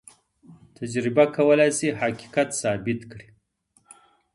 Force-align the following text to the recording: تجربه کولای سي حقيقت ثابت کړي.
تجربه 0.75 1.25
کولای 1.35 1.71
سي 1.79 1.87
حقيقت 2.01 2.49
ثابت 2.61 2.99
کړي. 3.11 3.27